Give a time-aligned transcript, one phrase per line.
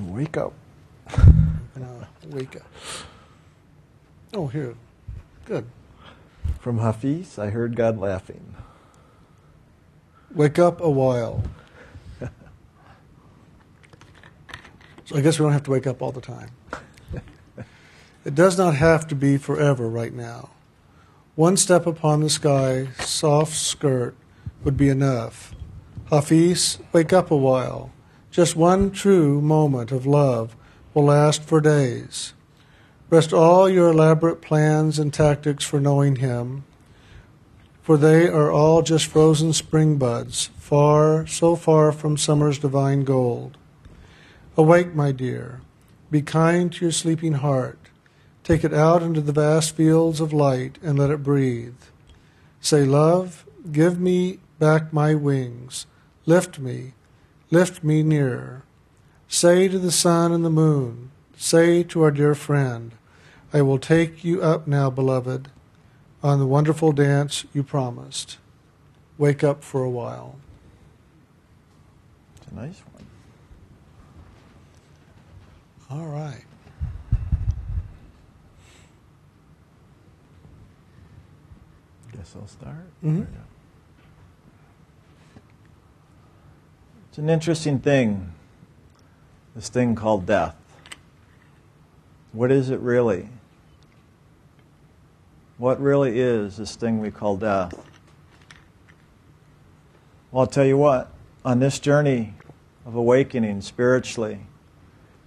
[0.00, 0.52] Wake up.
[2.28, 2.62] Wake up.
[4.34, 4.74] Oh, here.
[5.46, 5.66] Good.
[6.60, 8.54] From Hafiz, I heard God laughing.
[10.34, 11.42] Wake up a while.
[15.06, 16.50] so I guess we don't have to wake up all the time.
[18.24, 20.50] it does not have to be forever right now.
[21.34, 24.14] One step upon the sky, soft skirt,
[24.64, 25.54] would be enough.
[26.10, 27.90] Hafiz, wake up a while.
[28.30, 30.54] Just one true moment of love
[30.94, 32.34] will last for days.
[33.10, 36.64] Rest all your elaborate plans and tactics for knowing him,
[37.82, 43.56] for they are all just frozen spring buds, far, so far from summer's divine gold.
[44.58, 45.62] Awake, my dear.
[46.10, 47.78] Be kind to your sleeping heart.
[48.44, 51.80] Take it out into the vast fields of light and let it breathe.
[52.60, 55.86] Say, Love, give me back my wings.
[56.26, 56.92] Lift me,
[57.50, 58.62] lift me nearer.
[59.28, 62.92] Say to the sun and the moon, say to our dear friend,
[63.52, 65.48] I will take you up now, beloved,
[66.22, 68.38] on the wonderful dance you promised.
[69.16, 70.36] Wake up for a while.
[72.36, 73.06] It's a nice one.
[75.90, 76.44] All right.
[82.12, 82.86] Guess I'll start.
[83.02, 83.26] Mhm.
[87.18, 88.32] It's an interesting thing,
[89.56, 90.54] this thing called death.
[92.30, 93.28] What is it really?
[95.56, 97.74] What really is this thing we call death?
[100.30, 101.10] Well, I'll tell you what,
[101.44, 102.34] on this journey
[102.86, 104.38] of awakening spiritually,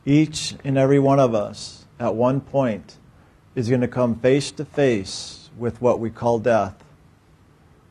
[0.06, 2.96] each and every one of us at one point
[3.54, 6.82] is going to come face to face with what we call death.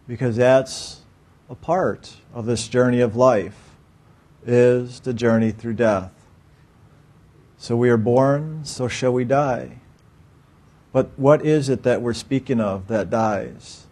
[0.08, 1.02] Because that's
[1.50, 3.66] a part of this journey of life
[4.46, 6.12] is the journey through death.
[7.58, 9.78] So we are born, so shall we die.
[10.92, 13.87] But what is it that we're speaking of that dies?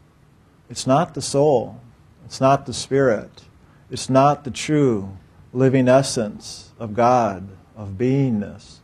[0.71, 1.81] It's not the soul.
[2.25, 3.45] It's not the spirit.
[3.91, 5.17] It's not the true
[5.53, 8.79] living essence of God, of beingness.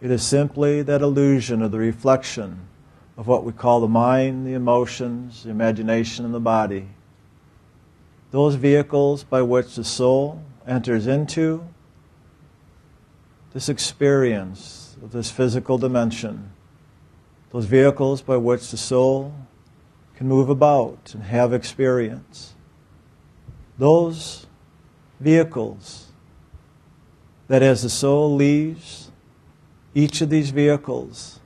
[0.00, 2.68] It is simply that illusion of the reflection
[3.16, 6.88] of what we call the mind, the emotions, the imagination, and the body.
[8.30, 11.66] Those vehicles by which the soul enters into
[13.52, 16.52] this experience of this physical dimension.
[17.50, 19.34] Those vehicles by which the soul
[20.16, 22.54] can move about and have experience.
[23.78, 24.46] Those
[25.18, 26.08] vehicles
[27.48, 29.10] that as the soul leaves
[29.94, 31.40] each of these vehicles,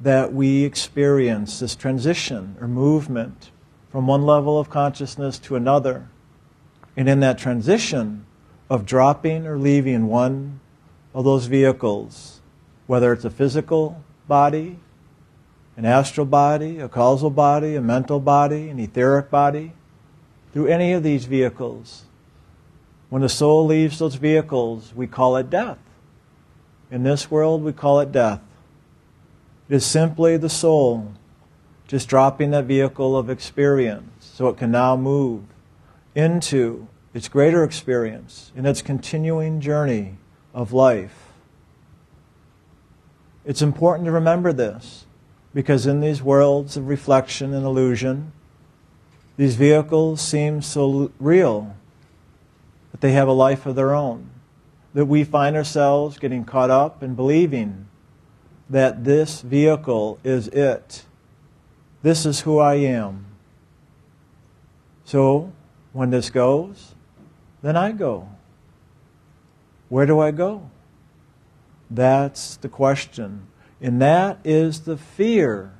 [0.00, 3.50] that we experience this transition or movement
[3.90, 6.08] from one level of consciousness to another.
[6.96, 8.24] And in that transition
[8.70, 10.60] of dropping or leaving one
[11.12, 12.40] of those vehicles,
[12.86, 14.78] whether it's a physical body,
[15.76, 19.72] an astral body, a causal body, a mental body, an etheric body,
[20.52, 22.04] through any of these vehicles,
[23.10, 25.78] when the soul leaves those vehicles, we call it death.
[26.90, 28.40] In this world, we call it death.
[29.68, 31.12] It is simply the soul
[31.86, 35.42] just dropping that vehicle of experience so it can now move
[36.14, 40.16] into its greater experience in its continuing journey
[40.52, 41.28] of life.
[43.44, 45.06] It's important to remember this
[45.52, 48.32] because in these worlds of reflection and illusion,
[49.36, 51.76] these vehicles seem so real
[52.92, 54.30] that they have a life of their own,
[54.94, 57.86] that we find ourselves getting caught up in believing
[58.70, 61.04] that this vehicle is it.
[62.02, 63.26] This is who I am.
[65.04, 65.52] So,
[65.94, 66.94] when this goes,
[67.62, 68.28] then I go.
[69.88, 70.68] Where do I go?
[71.90, 73.46] That's the question.
[73.80, 75.72] And that is the fear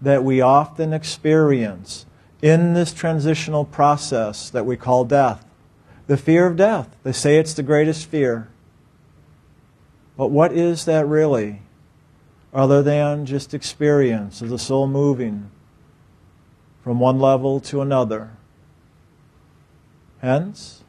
[0.00, 2.06] that we often experience
[2.40, 5.44] in this transitional process that we call death.
[6.06, 6.96] The fear of death.
[7.02, 8.48] They say it's the greatest fear.
[10.16, 11.62] But what is that really?
[12.54, 15.50] Other than just experience of the soul moving
[16.82, 18.35] from one level to another.
[20.20, 20.82] Hence,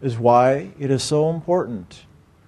[0.00, 2.04] is why it is so important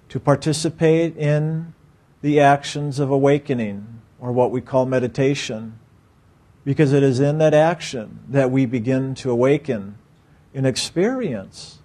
[0.09, 1.73] to participate in
[2.21, 5.79] the actions of awakening, or what we call meditation,
[6.63, 9.97] because it is in that action that we begin to awaken
[10.53, 11.79] and experience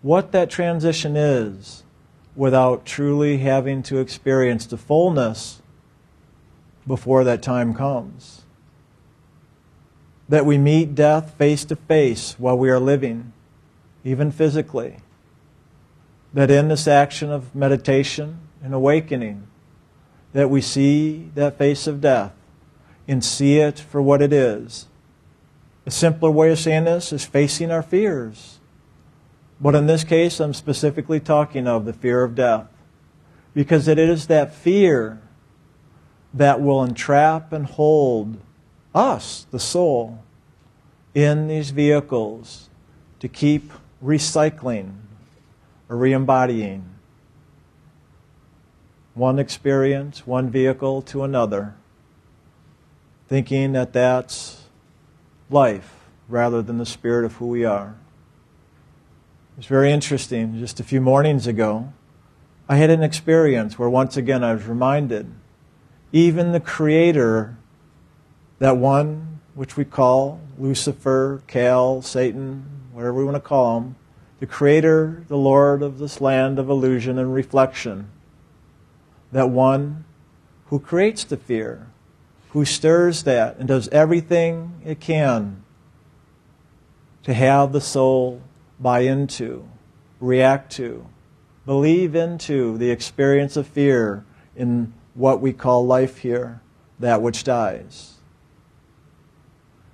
[0.00, 1.84] what that transition is
[2.34, 5.60] without truly having to experience the fullness
[6.86, 8.42] before that time comes.
[10.28, 13.32] That we meet death face to face while we are living,
[14.04, 14.96] even physically.
[16.34, 19.46] that in this action of meditation and awakening,
[20.32, 22.32] that we see that face of death
[23.06, 24.86] and see it for what it is.
[25.84, 28.60] A simpler way of saying this is facing our fears.
[29.60, 32.68] But in this case, I'm specifically talking of the fear of death.
[33.52, 35.20] Because it is that fear
[36.32, 38.38] that will entrap and hold
[38.94, 40.22] us, the soul,
[41.14, 42.70] in these vehicles
[43.20, 43.70] to keep
[44.02, 44.94] recycling
[45.88, 46.84] or re embodying
[49.14, 51.74] one experience, one vehicle to another,
[53.28, 54.64] thinking that that's
[55.50, 55.94] life
[56.28, 57.94] rather than the spirit of who we are.
[59.58, 60.58] It's very interesting.
[60.58, 61.92] Just a few mornings ago,
[62.68, 65.30] I had an experience where once again I was reminded
[66.12, 67.56] even the Creator,
[68.58, 73.96] that one which we call Lucifer, Kal, Satan, whatever we want to call him,
[74.38, 78.10] the Creator, the Lord of this land of illusion and reflection,
[79.30, 80.04] that one
[80.66, 81.88] who creates the fear,
[82.50, 85.62] who stirs that and does everything it can
[87.22, 88.42] to have the soul
[88.78, 89.66] buy into,
[90.20, 91.06] react to,
[91.64, 94.24] believe into the experience of fear
[94.56, 96.60] in what we call life here,
[96.98, 98.14] that which dies.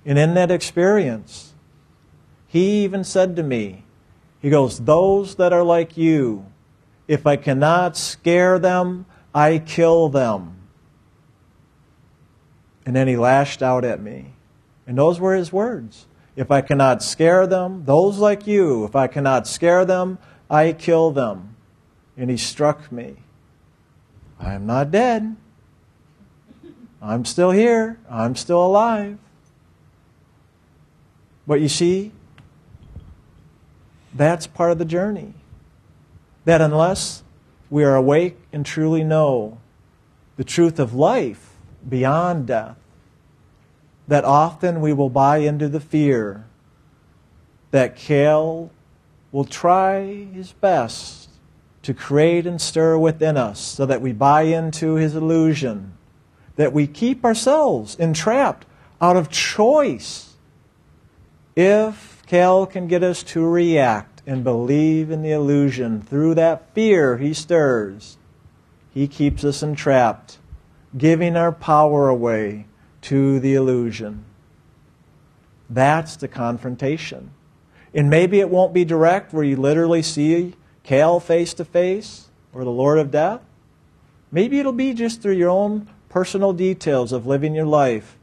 [0.05, 1.48] And in that experience,
[2.49, 3.83] he even said to me,
[4.41, 6.47] He goes, Those that are like you,
[7.07, 10.57] if I cannot scare them, I kill them.
[12.87, 14.33] And then he lashed out at me.
[14.87, 16.07] And those were his words.
[16.35, 20.17] If I cannot scare them, those like you, if I cannot scare them,
[20.49, 21.55] I kill them.
[22.17, 23.17] And he struck me.
[24.39, 25.35] I am not dead.
[26.99, 27.99] I'm still here.
[28.09, 29.19] I'm still alive.
[31.45, 32.11] But you see,
[34.13, 35.33] that's part of the journey.
[36.45, 37.23] That unless
[37.69, 39.59] we are awake and truly know
[40.37, 41.55] the truth of life
[41.87, 42.77] beyond death,
[44.07, 46.45] that often we will buy into the fear
[47.71, 48.71] that Kal
[49.31, 51.29] will try his best
[51.83, 55.93] to create and stir within us so that we buy into his illusion,
[56.55, 58.65] that we keep ourselves entrapped
[58.99, 60.35] out of choice.
[61.55, 67.17] If Kal can get us to react and believe in the illusion through that fear
[67.17, 68.19] he stirs,
[68.93, 70.37] he keeps us entrapped,
[70.95, 72.67] giving our power away
[73.01, 74.25] to the illusion.
[75.71, 77.31] That's the confrontation.
[77.95, 80.53] And maybe it won't be direct where you literally see
[80.83, 83.41] Kal face to face or the Lord of Death.
[84.31, 88.17] Maybe it'll be just through your own personal details of living your life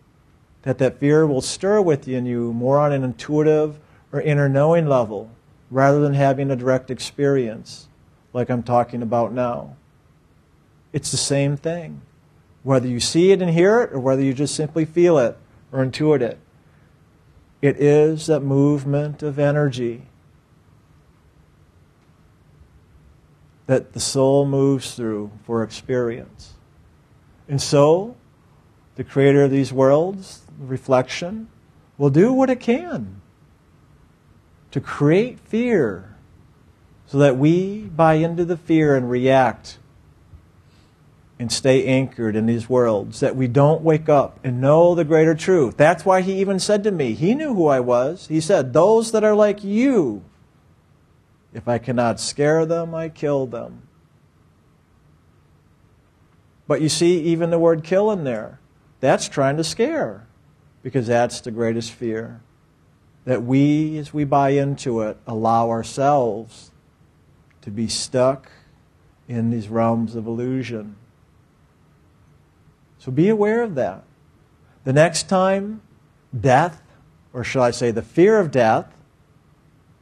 [0.63, 3.81] that that fear will stir within you more on an intuitive
[4.13, 5.31] or inner knowing level
[5.71, 7.89] rather than having a direct experience
[8.33, 9.77] like I'm talking about now.
[10.93, 12.03] It's the same thing.
[12.63, 15.37] Whether you see it and hear it or whether you just simply feel it
[15.73, 16.39] or intuit it.
[17.63, 20.03] It is that movement of energy
[23.67, 26.55] that the soul moves through for experience.
[27.49, 28.17] And so,
[28.95, 31.49] the creator of these worlds, reflection,
[31.99, 33.21] will do what it can
[34.77, 36.15] to create fear
[37.07, 39.79] so that we buy into the fear and react
[41.39, 45.35] and stay anchored in these worlds, that we don't wake up and know the greater
[45.35, 45.79] truth.
[45.79, 48.27] That's why he even said to me, he knew who I was.
[48.27, 50.23] He said, Those that are like you
[51.55, 53.89] if I cannot scare them, I kill them.
[56.67, 58.61] But you see, even the word kill in there,
[59.01, 60.27] that's trying to scare,
[60.83, 62.43] because that's the greatest fear.
[63.27, 66.71] That we, as we buy into it, allow ourselves
[67.61, 68.51] to be stuck
[69.29, 70.97] in these realms of illusion.
[72.99, 74.05] So be aware of that.
[74.85, 75.83] The next time
[76.39, 76.81] death,
[77.35, 78.91] or shall I say the fear of death,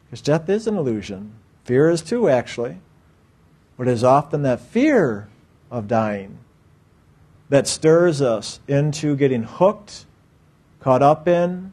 [0.05, 2.79] because death is an illusion, Fear is too, actually.
[3.77, 5.29] But it is often that fear
[5.71, 6.39] of dying
[7.49, 10.07] that stirs us into getting hooked,
[10.81, 11.73] caught up in,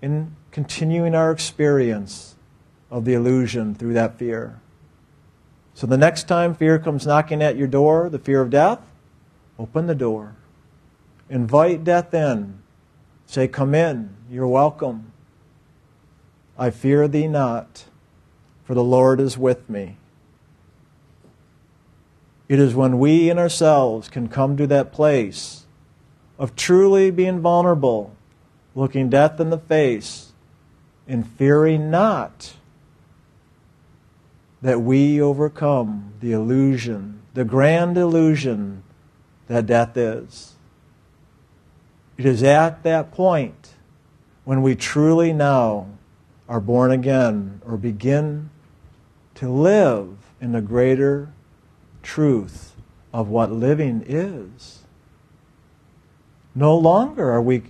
[0.00, 2.36] in continuing our experience
[2.90, 4.60] of the illusion through that fear.
[5.74, 8.80] So the next time fear comes knocking at your door, the fear of death,
[9.58, 10.36] open the door.
[11.28, 12.62] Invite death in.
[13.26, 15.12] Say, Come in, you're welcome.
[16.58, 17.86] I fear thee not
[18.64, 19.96] for the Lord is with me.
[22.48, 25.64] It is when we in ourselves can come to that place
[26.38, 28.14] of truly being vulnerable,
[28.74, 30.31] looking death in the face,
[31.06, 32.54] and fearing not
[34.60, 38.82] that we overcome the illusion, the grand illusion
[39.48, 40.54] that death is.
[42.16, 43.74] It is at that point
[44.44, 45.88] when we truly now
[46.48, 48.50] are born again or begin
[49.34, 51.32] to live in the greater
[52.02, 52.74] truth
[53.12, 54.82] of what living is.
[56.54, 57.62] No longer are we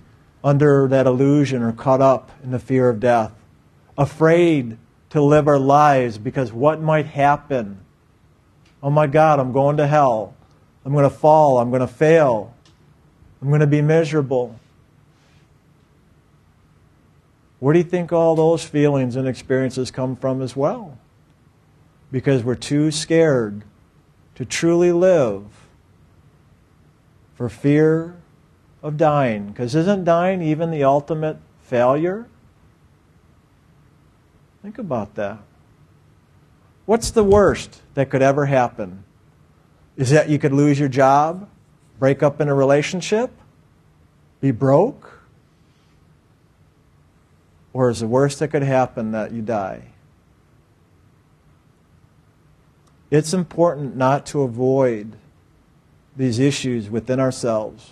[0.43, 3.31] under that illusion or caught up in the fear of death,
[3.97, 4.77] afraid
[5.09, 7.79] to live our lives because what might happen?
[8.81, 10.35] Oh my God, I'm going to hell.
[10.83, 11.59] I'm going to fall.
[11.59, 12.53] I'm going to fail.
[13.41, 14.59] I'm going to be miserable.
[17.59, 20.97] Where do you think all those feelings and experiences come from as well?
[22.11, 23.63] Because we're too scared
[24.35, 25.45] to truly live
[27.35, 28.15] for fear
[28.83, 29.47] of dying.
[29.47, 32.27] Because isn't dying even the ultimate failure?
[34.61, 35.39] Think about that.
[36.85, 39.05] What's the worst that could ever happen?
[39.95, 41.49] Is that you could lose your job,
[41.97, 43.31] break up in a relationship,
[44.41, 45.21] be broke?
[47.71, 49.83] Or is the worst that could happen that you die?
[53.09, 55.15] It's important not to avoid
[56.15, 57.91] these issues within ourselves.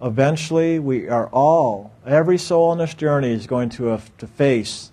[0.00, 4.90] Eventually, we are all, every soul on this journey is going to have to face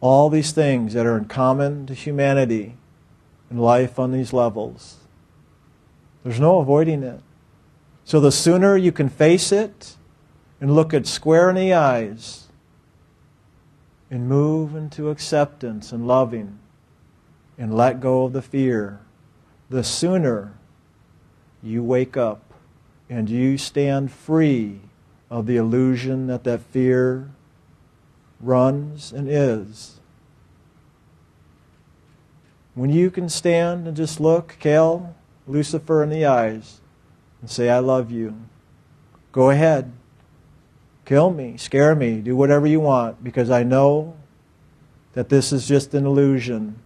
[0.00, 2.76] all these things that are in common to humanity
[3.50, 4.98] and life on these levels.
[6.22, 7.20] There's no avoiding it.
[8.04, 9.96] So the sooner you can face it
[10.60, 12.46] and look it square in the eyes
[14.10, 16.58] and move into acceptance and loving
[17.58, 19.00] and let go of the fear,
[19.68, 20.54] the sooner
[21.62, 22.51] you wake up
[23.12, 24.80] and you stand free
[25.30, 27.28] of the illusion that that fear
[28.40, 30.00] runs and is.
[32.74, 35.14] When you can stand and just look Kal,
[35.46, 36.80] Lucifer in the eyes
[37.42, 38.34] and say, I love you,
[39.30, 39.92] go ahead.
[41.04, 44.16] Kill me, scare me, do whatever you want, because I know
[45.12, 46.76] that this is just an illusion,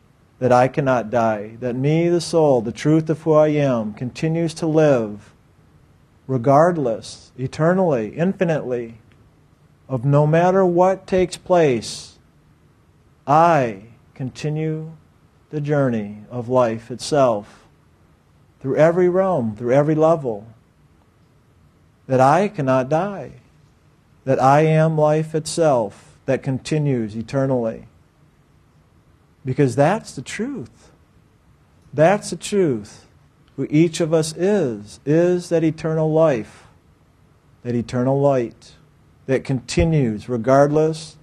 [0.41, 4.55] that I cannot die, that me, the soul, the truth of who I am, continues
[4.55, 5.33] to live
[6.27, 8.99] regardless, eternally, infinitely
[9.89, 12.19] of no matter what takes place,
[13.27, 14.97] I continue
[15.51, 17.65] the journey of life itself
[18.61, 20.47] through every realm, through every level.
[22.07, 23.33] That I cannot die.
[24.25, 27.87] That I am life itself that continues eternally.
[29.45, 30.91] Because that's the truth.
[31.93, 33.06] That's the truth.
[33.57, 36.67] Who each of us is, is that eternal life,
[37.63, 38.75] that eternal light
[39.25, 41.17] that continues regardless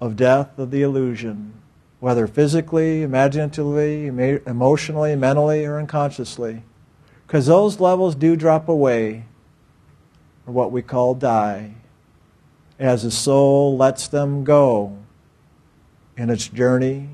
[0.00, 1.54] of death of the illusion,
[2.00, 6.64] whether physically, imaginatively, emotionally, mentally, or unconsciously.
[7.26, 9.26] Because those levels do drop away,
[10.46, 11.74] or what we call die,
[12.78, 14.98] as the soul lets them go
[16.16, 17.08] in its journey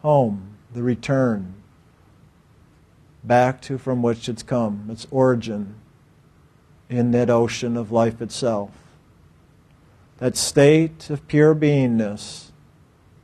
[0.00, 1.55] home, the return
[3.26, 5.74] back to from which it's come, its origin
[6.88, 8.70] in that ocean of life itself
[10.18, 12.50] that state of pure beingness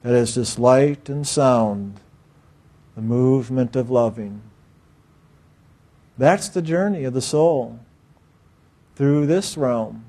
[0.03, 2.01] that is just light and sound,
[2.95, 4.43] the movement of loving.
[6.19, 7.81] That's the journey of the soul
[8.95, 10.05] through this realm.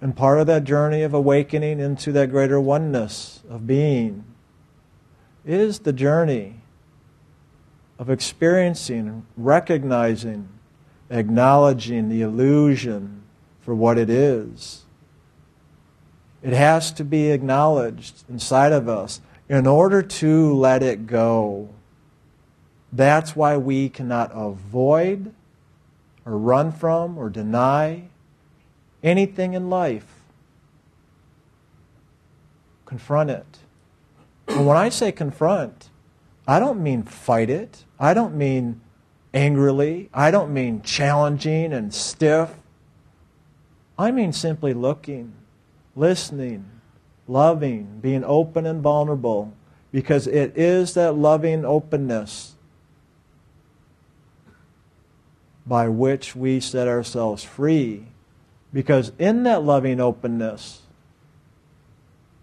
[0.00, 4.24] And part of that journey of awakening into that greater oneness of being
[5.44, 6.61] is the journey
[8.02, 10.48] of experiencing, recognizing,
[11.08, 13.22] acknowledging the illusion
[13.60, 14.82] for what it is
[16.42, 21.68] it has to be acknowledged inside of us in order to let it go.
[22.92, 25.32] That's why we cannot avoid
[26.26, 28.08] or run from or deny
[29.02, 30.20] anything in life.
[32.86, 33.58] Confront it.
[34.48, 35.90] And when I say confront,
[36.46, 37.84] I don't mean fight it.
[38.02, 38.80] I don't mean
[39.32, 40.10] angrily.
[40.12, 42.50] I don't mean challenging and stiff.
[43.96, 45.32] I mean simply looking
[45.94, 46.64] listening,
[47.28, 49.52] loving, being open and vulnerable,
[49.90, 52.54] because it is that loving openness
[55.66, 58.06] by which we set ourselves free.
[58.72, 60.80] Because in that loving openness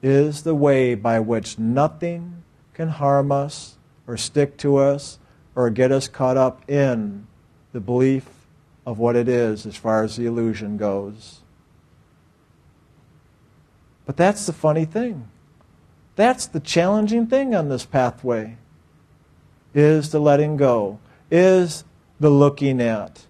[0.01, 5.19] is the way by which nothing can harm us or stick to us
[5.59, 7.27] or get us caught up in
[7.73, 8.25] the belief
[8.85, 11.41] of what it is as far as the illusion goes.
[14.05, 15.27] But that's the funny thing.
[16.15, 18.55] That's the challenging thing on this pathway.
[19.73, 20.99] Is the letting go,
[21.29, 21.83] is
[22.21, 23.25] the looking at,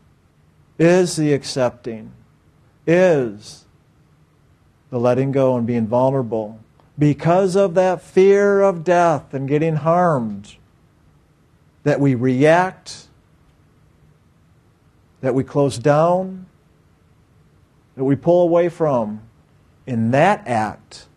[0.78, 2.12] is the accepting,
[2.86, 3.66] is
[4.92, 6.60] the letting go and being vulnerable
[6.96, 10.58] because of that fear of death and getting harmed
[11.89, 13.08] that we react,
[15.22, 16.46] that we close down,
[17.96, 19.24] that we pull away from.
[19.88, 21.08] In that act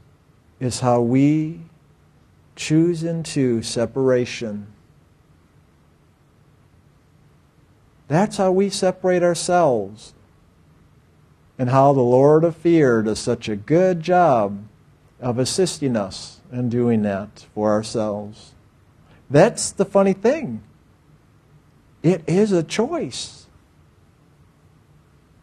[0.61, 1.61] is how we
[2.57, 4.67] choose into separation.
[8.09, 10.15] That's how we separate ourselves.
[11.59, 14.65] And how the Lord of Fear does such a good job
[15.21, 18.53] of assisting us in doing that for ourselves.
[19.33, 20.63] That's the funny thing.
[22.03, 23.47] It is a choice.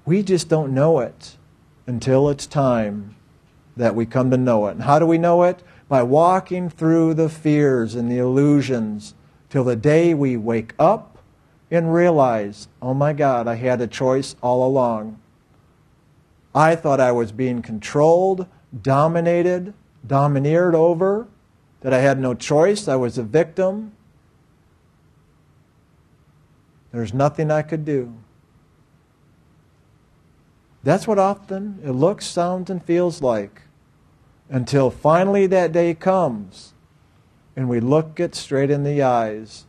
[0.06, 1.38] We just don't know it
[1.88, 3.16] until it's time
[3.76, 4.74] that we come to know it.
[4.74, 5.64] And how do we know it?
[5.88, 9.16] By walking through the fears and the illusions
[9.50, 11.18] till the day we wake up
[11.72, 15.20] and realize, oh my God, I had a choice all along.
[16.54, 18.46] I thought I was being controlled,
[18.84, 19.74] dominated,
[20.06, 21.28] domineered over,
[21.82, 23.94] that I had no choice, I was a victim.
[26.92, 28.16] There's nothing I could do.
[30.84, 33.64] That's what often it looks, sounds, and feels like
[34.50, 36.74] until finally that day comes
[37.56, 39.66] and we look it straight in the eyes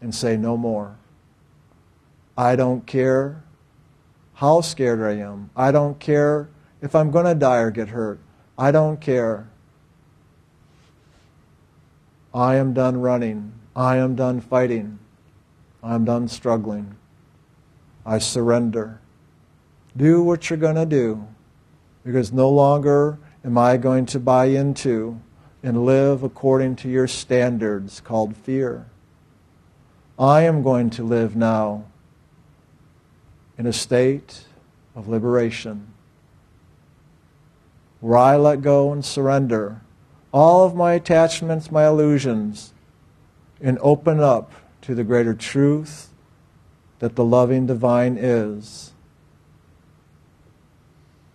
[0.00, 0.96] and say, No more.
[2.36, 3.44] I don't care
[4.34, 5.50] how scared I am.
[5.54, 6.48] I don't care
[6.82, 8.18] if I'm going to die or get hurt.
[8.58, 9.48] I don't care.
[12.34, 13.52] I am done running.
[13.76, 14.98] I am done fighting.
[15.84, 16.96] I am done struggling.
[18.04, 19.00] I surrender.
[19.96, 21.28] Do what you're going to do
[22.04, 25.20] because no longer am I going to buy into
[25.62, 28.86] and live according to your standards called fear.
[30.18, 31.84] I am going to live now
[33.56, 34.44] in a state
[34.96, 35.86] of liberation
[38.00, 39.80] where I let go and surrender
[40.34, 42.74] all of my attachments, my illusions,
[43.60, 44.50] and open up
[44.82, 46.08] to the greater truth
[46.98, 48.92] that the loving divine is.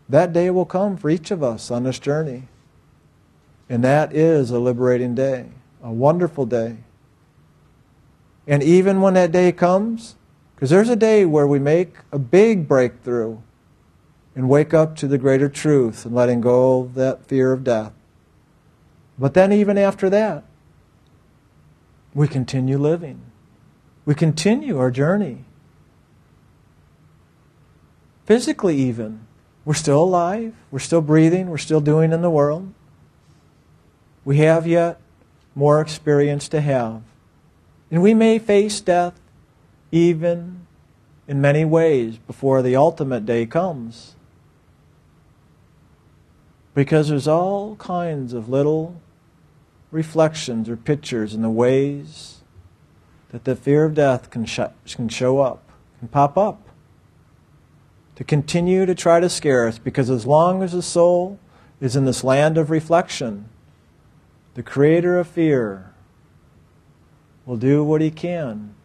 [0.09, 2.49] That day will come for each of us on this journey.
[3.69, 5.45] And that is a liberating day,
[5.81, 6.79] a wonderful day.
[8.47, 10.17] And even when that day comes,
[10.55, 13.37] because there's a day where we make a big breakthrough
[14.35, 17.93] and wake up to the greater truth and letting go of that fear of death.
[19.19, 20.45] But then, even after that,
[22.13, 23.21] we continue living.
[24.05, 25.43] We continue our journey.
[28.25, 29.27] Physically, even.
[29.65, 30.55] We're still alive.
[30.71, 31.49] We're still breathing.
[31.49, 32.73] We're still doing in the world.
[34.23, 35.01] We have yet
[35.53, 37.01] more experience to have.
[37.91, 39.19] And we may face death
[39.91, 40.65] even
[41.27, 44.15] in many ways before the ultimate day comes.
[46.73, 49.01] Because there's all kinds of little
[49.91, 52.41] reflections or pictures in the ways
[53.31, 55.63] that the fear of death can, sh- can show up,
[55.99, 56.67] can pop up.
[58.15, 61.39] To continue to try to scare us, because as long as the soul
[61.79, 63.47] is in this land of reflection,
[64.55, 65.93] the creator of fear
[67.45, 68.75] will do what he can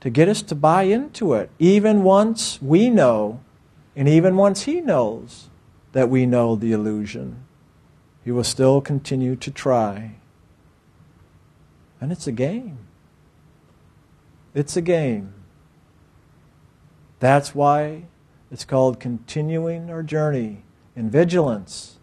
[0.00, 3.40] to get us to buy into it, even once we know,
[3.94, 5.48] and even once he knows
[5.92, 7.44] that we know the illusion
[8.24, 10.16] he will still continue to try.
[12.00, 12.78] And it's a game.
[14.54, 15.34] It's a game.
[17.20, 18.04] That's why
[18.50, 20.62] it's called continuing our journey
[20.94, 21.98] in vigilance.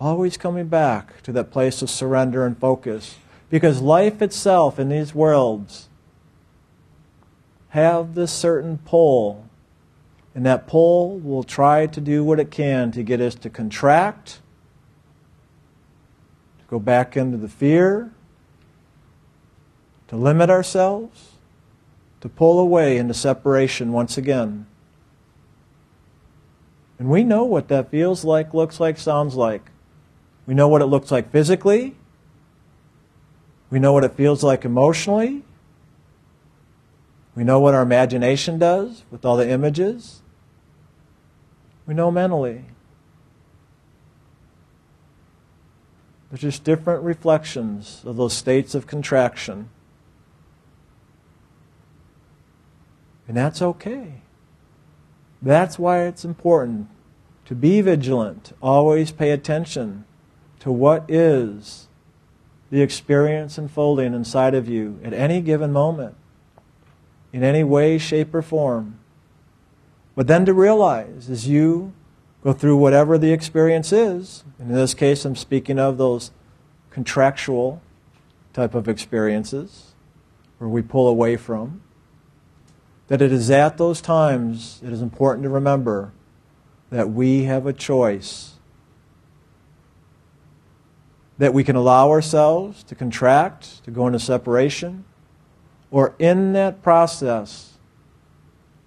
[0.00, 3.16] Always coming back to that place of surrender and focus.
[3.48, 5.88] Because life itself in these worlds
[7.70, 9.48] have this certain pull
[10.36, 14.42] and that pull will try to do what it can to get us to contract,
[16.58, 18.12] to go back into the fear,
[20.08, 21.38] to limit ourselves,
[22.20, 24.66] to pull away into separation once again.
[26.98, 29.70] And we know what that feels like, looks like, sounds like.
[30.46, 31.96] We know what it looks like physically.
[33.70, 35.44] We know what it feels like emotionally.
[37.34, 40.20] We know what our imagination does with all the images.
[41.86, 42.64] We know mentally.
[46.30, 49.68] There's just different reflections of those states of contraction.
[53.28, 54.22] And that's okay.
[55.40, 56.88] That's why it's important
[57.44, 60.04] to be vigilant, always pay attention
[60.60, 61.86] to what is
[62.70, 66.16] the experience unfolding inside of you at any given moment,
[67.32, 68.98] in any way, shape, or form.
[70.16, 71.92] But then to realize as you
[72.42, 76.32] go through whatever the experience is, in this case I'm speaking of those
[76.90, 77.82] contractual
[78.54, 79.94] type of experiences
[80.58, 81.82] where we pull away from,
[83.08, 86.12] that it is at those times it is important to remember
[86.90, 88.54] that we have a choice.
[91.36, 95.04] That we can allow ourselves to contract, to go into separation,
[95.90, 97.75] or in that process,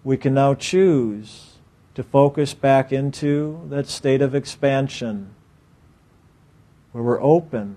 [0.10, 1.60] we can now choose
[1.94, 5.30] to focus back into that state of expansion
[6.92, 7.76] where we're open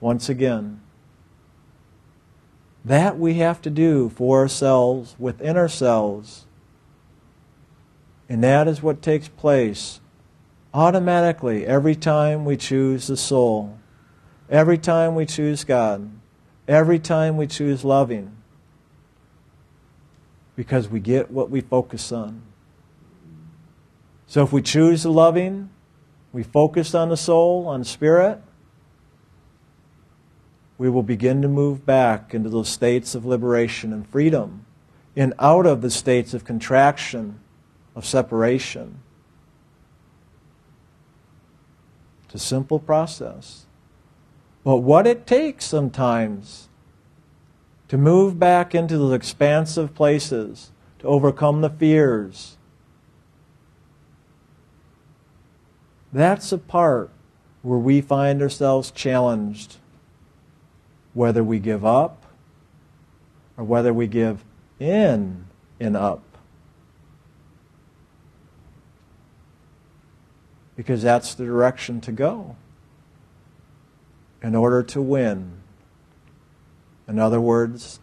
[0.00, 0.80] once again.
[2.84, 6.44] That we have to do for ourselves, within ourselves.
[8.28, 10.00] And that is what takes place
[10.74, 13.78] automatically every time we choose the soul,
[14.50, 16.10] every time we choose God,
[16.66, 18.41] every time we choose loving.
[20.54, 22.42] Because we get what we focus on.
[24.26, 25.70] So if we choose the loving,
[26.32, 28.40] we focus on the soul, on the spirit,
[30.78, 34.64] we will begin to move back into those states of liberation and freedom
[35.14, 37.38] and out of the states of contraction,
[37.94, 38.98] of separation.
[42.24, 43.66] It's a simple process.
[44.64, 46.68] But what it takes sometimes
[47.92, 52.56] to move back into those expansive places, to overcome the fears,
[56.10, 57.10] that's a part
[57.60, 59.76] where we find ourselves challenged
[61.12, 62.24] whether we give up
[63.58, 64.42] or whether we give
[64.80, 65.44] in
[65.78, 66.22] and up.
[70.76, 72.56] Because that's the direction to go
[74.42, 75.61] in order to win.
[77.08, 78.00] In other words,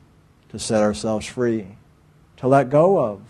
[0.49, 1.67] to set ourselves free,
[2.37, 3.21] to let go of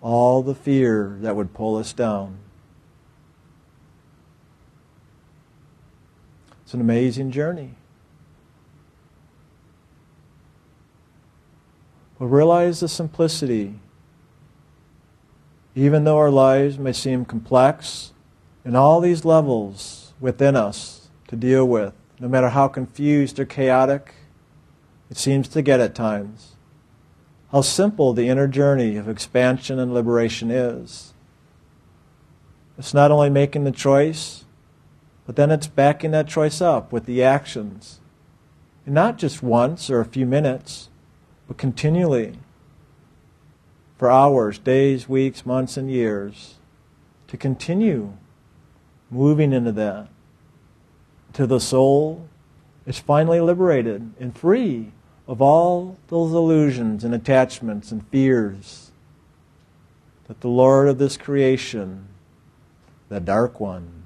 [0.00, 2.38] all the fear that would pull us down.
[6.62, 7.74] It's an amazing journey.
[12.18, 13.74] But realize the simplicity.
[15.74, 18.12] Even though our lives may seem complex
[18.64, 24.14] in all these levels within us to deal with, no matter how confused or chaotic
[25.10, 26.54] it seems to get at times,
[27.50, 31.14] how simple the inner journey of expansion and liberation is.
[32.78, 34.44] It's not only making the choice,
[35.26, 38.00] but then it's backing that choice up with the actions.
[38.86, 40.90] And not just once or a few minutes,
[41.48, 42.38] but continually,
[43.98, 46.56] for hours, days, weeks, months, and years,
[47.26, 48.16] to continue
[49.10, 50.08] moving into that.
[51.32, 52.28] Till the soul
[52.86, 54.92] is finally liberated and free
[55.28, 58.90] of all those illusions and attachments and fears
[60.26, 62.08] that the Lord of this creation,
[63.08, 64.02] the Dark One,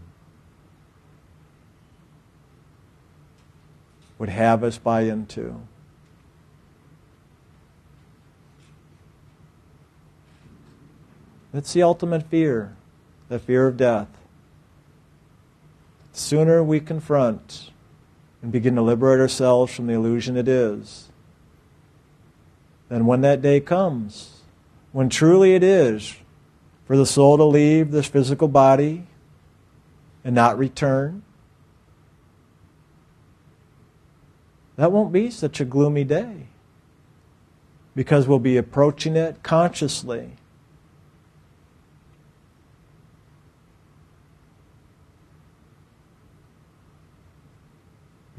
[4.19, 5.61] would have us buy into.
[11.53, 12.75] That's the ultimate fear,
[13.29, 14.09] the fear of death.
[16.15, 17.73] The sooner we confront
[18.41, 21.09] and begin to liberate ourselves from the illusion it is,
[22.89, 24.43] then when that day comes,
[24.93, 26.15] when truly it is
[26.87, 29.09] for the soul to leave this physical body
[30.23, 31.25] and not return,
[34.77, 36.47] that won't be such a gloomy day
[37.97, 40.37] because we'll be approaching it consciously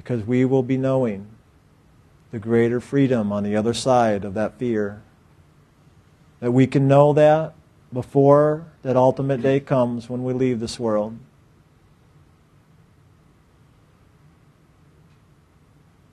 [0.06, 1.26] because we will be knowing
[2.30, 5.02] the greater freedom on the other side of that fear.
[6.42, 7.56] That we can know that
[7.92, 11.18] before that ultimate day comes when we leave this world.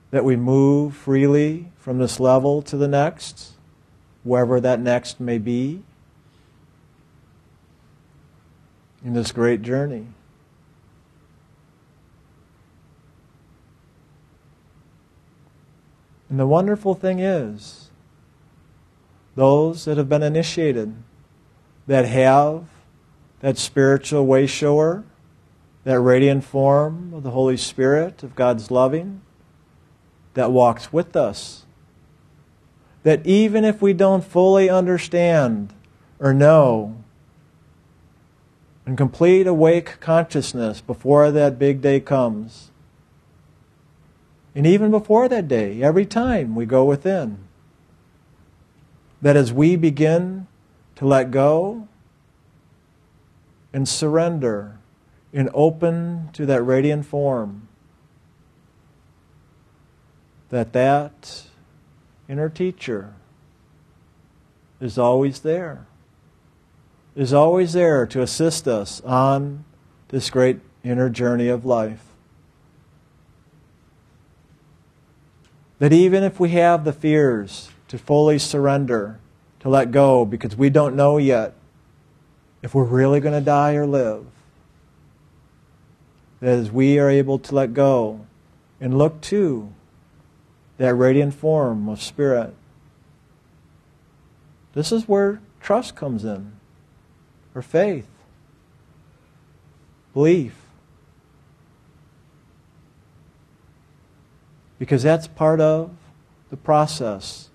[0.09, 3.51] That we move freely from this level to the next,
[4.23, 5.83] wherever that next may be,
[9.05, 10.07] in this great journey.
[16.33, 17.91] And the wonderful thing is,
[19.35, 20.95] those that have been initiated,
[21.85, 22.63] that have
[23.41, 25.03] that spiritual way shower,
[25.83, 29.21] that radiant form of the Holy Spirit, of God's loving,
[30.33, 31.67] that walks with us.
[33.03, 35.71] That even if we don't fully understand
[36.17, 37.03] or know
[38.87, 42.71] and complete awake consciousness before that big day comes.
[44.55, 47.39] And even before that day, every time we go within.
[49.21, 50.47] That as we begin
[50.95, 51.87] to let go
[53.71, 54.77] and surrender
[55.33, 57.67] and open to that radiant form,
[60.49, 61.45] that that
[62.29, 63.13] inner teacher
[64.79, 65.87] is always there,
[67.15, 69.65] is always there to assist us on
[70.09, 72.12] this great inner journey of life.
[75.83, 79.19] That even if we have the fears to fully surrender,
[79.59, 81.55] to let go, because we don't know yet
[82.61, 84.25] if we're really going to die or live,
[86.39, 88.25] that as we are able to let go
[88.79, 89.73] and look to
[90.77, 92.55] that radiant form of spirit,
[94.75, 96.53] this is where trust comes in,
[97.53, 98.07] or faith,
[100.13, 100.62] belief.
[104.83, 105.91] Because that's part of
[106.49, 107.47] the process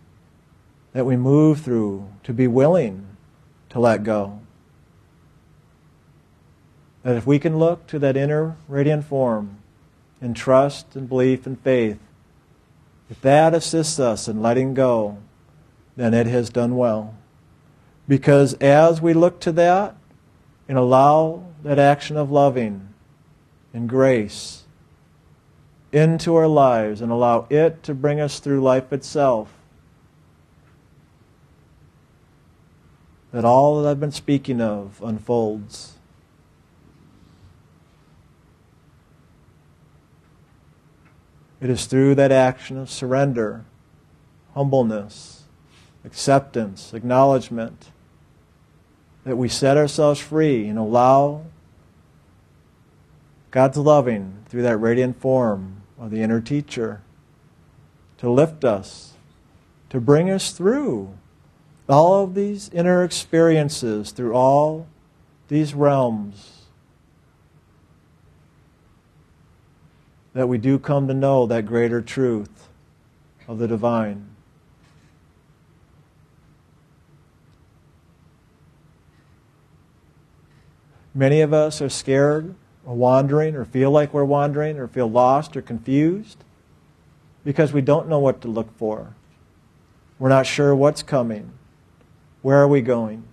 [0.94, 3.06] that we move through to be willing
[3.68, 4.40] to let go.
[7.02, 9.58] That if we can look to that inner radiant form
[10.22, 11.98] in trust and belief and faith,
[13.10, 15.18] if that assists us in letting go,
[15.96, 17.14] then it has done well.
[18.08, 19.94] Because as we look to that
[20.66, 22.88] and allow that action of loving
[23.74, 24.64] and grace
[25.92, 29.53] into our lives and allow it to bring us through life itself,
[33.33, 35.94] that all that I've been speaking of unfolds.
[41.61, 43.64] It is through that action of surrender,
[44.55, 45.44] humbleness,
[46.05, 47.90] acceptance, acknowledgement,
[49.24, 51.44] that we set ourselves free and allow
[53.51, 57.00] God's loving through that radiant form of the inner teacher
[58.18, 59.14] to lift us,
[59.90, 61.14] to bring us through
[61.88, 64.87] all of these inner experiences, through all
[65.48, 66.58] these realms
[70.34, 72.68] that we do come to know that greater truth
[73.48, 74.28] of the divine.
[81.14, 82.54] Many of us are scared or
[82.94, 86.44] wandering or feel like we're wandering or feel lost or confused
[87.44, 89.14] because we don't know what to look for.
[90.18, 91.53] We're not sure what's coming.
[92.42, 93.24] Where are we going?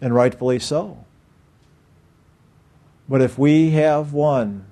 [0.00, 1.04] And rightfully so.
[3.08, 4.66] But if we have one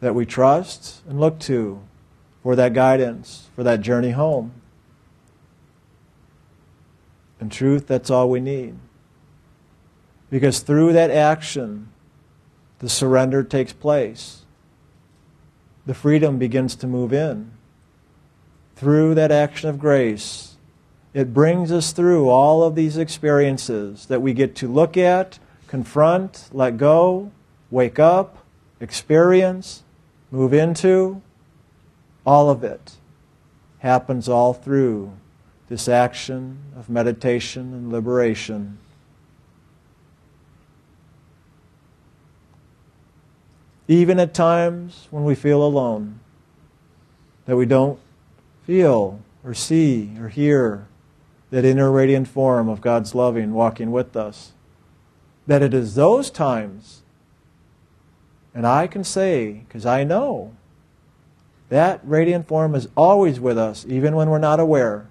[0.00, 1.82] that we trust and look to
[2.42, 4.52] for that guidance, for that journey home.
[7.40, 8.76] In truth, that's all we need.
[10.30, 11.88] Because through that action,
[12.78, 14.42] the surrender takes place.
[15.86, 17.50] The freedom begins to move in.
[18.76, 20.56] Through that action of grace,
[21.12, 26.48] it brings us through all of these experiences that we get to look at, confront,
[26.52, 27.32] let go,
[27.70, 28.38] wake up,
[28.78, 29.82] experience,
[30.30, 31.20] move into,
[32.24, 32.96] all of it
[33.80, 35.12] happens all through
[35.68, 38.78] this action of meditation and liberation.
[43.90, 46.20] Even at times when we feel alone,
[47.46, 47.98] that we don't
[48.62, 50.86] feel or see or hear
[51.50, 54.52] that inner radiant form of God's loving walking with us,
[55.48, 57.02] that it is those times
[58.54, 60.54] and I can say, because I know,
[61.68, 65.08] that radiant form is always with us, even when we're not aware.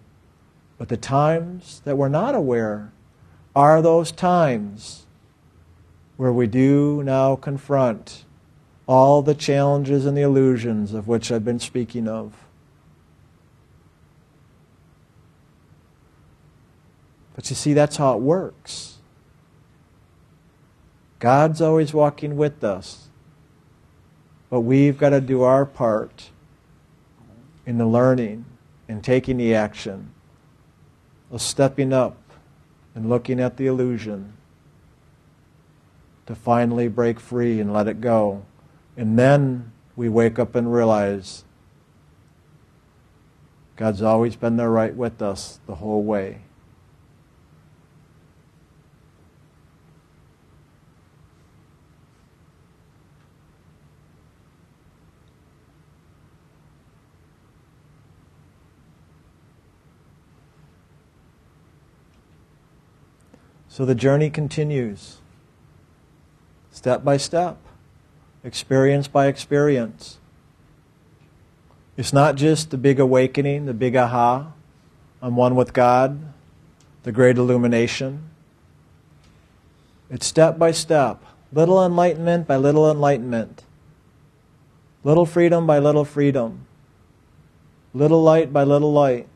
[0.77, 2.91] But the times that we're not aware
[3.55, 5.05] are those times
[6.17, 8.25] where we do now confront
[8.89, 12.33] all the challenges and the illusions of which I've been speaking of.
[17.35, 18.97] But you see, that's how it works.
[21.19, 23.09] God's always walking with us.
[24.49, 26.31] But we've got to do our part
[27.67, 28.43] in the learning
[28.87, 30.09] and taking the action
[31.31, 32.17] of stepping up
[32.95, 34.33] and looking at the illusion
[36.25, 38.45] to finally break free and let it go.
[38.97, 41.45] And then we wake up and realize
[43.75, 46.41] God's always been there right with us the whole way.
[63.69, 65.19] So the journey continues,
[66.69, 67.55] step by step,
[68.43, 70.17] experience by experience.
[71.97, 74.53] It's not just the big awakening, the big aha,
[75.21, 76.33] I'm one with God,
[77.03, 78.29] the great illumination.
[80.09, 81.21] It's step by step,
[81.51, 83.63] little enlightenment by little enlightenment,
[85.03, 86.65] little freedom by little freedom,
[87.93, 89.27] little light by little light.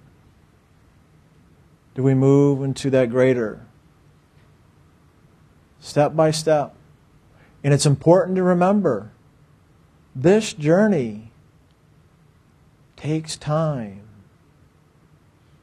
[1.96, 3.66] Do we move into that greater?
[5.80, 6.76] Step by step.
[7.64, 9.12] And it's important to remember
[10.16, 11.32] this journey
[12.96, 14.02] takes time.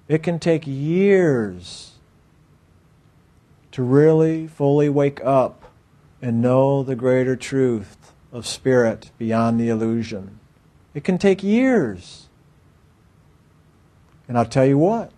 [0.09, 1.93] It can take years
[3.73, 5.71] to really fully wake up
[6.21, 10.41] and know the greater truth of spirit beyond the illusion.
[10.95, 12.29] It can take years.
[14.27, 15.13] And I'll tell you what,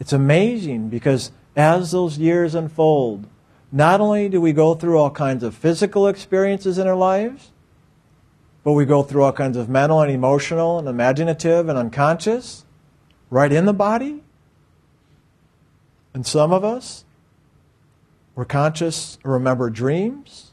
[0.00, 3.26] it's amazing because as those years unfold,
[3.70, 7.50] not only do we go through all kinds of physical experiences in our lives,
[8.64, 12.64] but we go through all kinds of mental and emotional and imaginative and unconscious
[13.30, 14.22] right in the body.
[16.14, 17.04] And some of us,
[18.34, 20.52] we're conscious remember dreams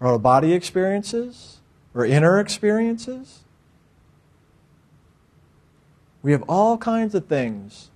[0.00, 1.60] or out body experiences
[1.94, 3.44] or inner experiences.
[6.22, 7.90] We have all kinds of things.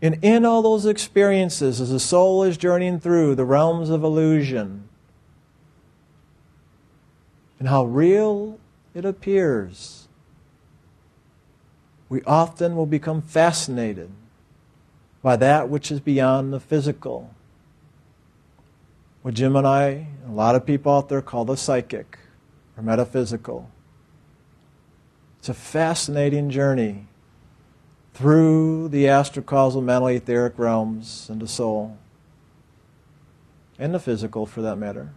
[0.00, 4.88] And in all those experiences, as the soul is journeying through the realms of illusion,
[7.58, 8.60] and how real
[8.94, 10.06] it appears,
[12.08, 14.10] we often will become fascinated
[15.20, 17.34] by that which is beyond the physical.
[19.22, 19.88] What Jim and I,
[20.22, 22.18] and a lot of people out there call the psychic
[22.76, 23.68] or metaphysical.
[25.40, 27.07] It's a fascinating journey
[28.18, 31.96] through the astral causal mental etheric realms into soul
[33.78, 35.10] and the physical for that matter.